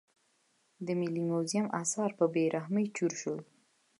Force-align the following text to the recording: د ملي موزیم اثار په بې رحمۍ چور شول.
د 0.85 0.87
ملي 0.99 1.23
موزیم 1.31 1.65
اثار 1.81 2.09
په 2.19 2.25
بې 2.33 2.43
رحمۍ 2.55 2.85
چور 2.97 3.11
شول. 3.21 3.39